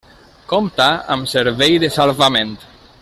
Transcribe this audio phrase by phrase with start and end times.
[0.53, 2.57] Compta amb servei de salvament.